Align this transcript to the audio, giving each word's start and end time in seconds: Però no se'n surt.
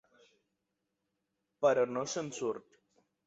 Però 1.65 1.85
no 1.97 2.05
se'n 2.15 2.33
surt. 2.41 2.81